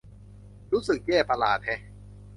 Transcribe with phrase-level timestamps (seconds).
[0.73, 1.81] รู้สึกแย่ประหลาดแฮะ